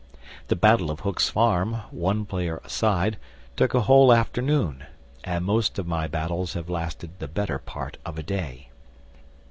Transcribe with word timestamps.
The 0.47 0.55
Battle 0.55 0.89
of 0.89 1.01
Hook's 1.01 1.29
Farm 1.29 1.75
(one 1.91 2.25
player 2.25 2.59
a 2.65 2.69
side) 2.71 3.19
took 3.55 3.75
a 3.75 3.81
whole 3.81 4.11
afternoon, 4.11 4.83
and 5.23 5.45
most 5.45 5.77
of 5.77 5.85
my 5.85 6.07
battles 6.07 6.53
have 6.53 6.71
lasted 6.71 7.11
the 7.19 7.27
better 7.27 7.59
part 7.59 7.97
of 8.03 8.17
a 8.17 8.23
day. 8.23 8.69